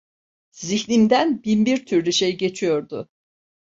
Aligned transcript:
Zihnimden 0.51 1.43
bin 1.43 1.65
bir 1.65 1.85
türlü 1.85 2.13
şey 2.13 2.37
geçiyordu. 2.37 3.09